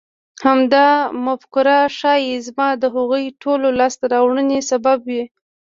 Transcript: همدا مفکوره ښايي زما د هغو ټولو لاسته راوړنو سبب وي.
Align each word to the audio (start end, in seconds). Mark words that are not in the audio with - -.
همدا 0.45 0.87
مفکوره 1.25 1.77
ښايي 1.97 2.33
زما 2.47 2.69
د 2.81 2.83
هغو 2.95 3.17
ټولو 3.41 3.67
لاسته 3.79 4.03
راوړنو 4.13 4.57
سبب 4.69 4.99
وي. 5.09 5.23